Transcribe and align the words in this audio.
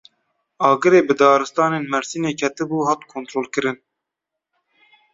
Agirê 0.69 1.01
bi 1.07 1.13
daristanên 1.19 1.83
Mêrsînê 1.91 2.31
ketibû, 2.39 2.77
hat 2.89 3.01
kontrolkirin. 3.13 3.77